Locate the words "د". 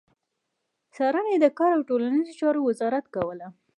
1.41-1.47